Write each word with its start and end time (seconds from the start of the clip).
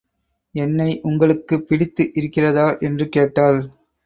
என்னை 0.55 0.99
உங்களுக்குப் 1.01 1.67
பிடித்து 1.67 2.11
இருக்கிறதா 2.13 2.77
என்று 2.79 3.09
கேட்டாள். 3.09 3.59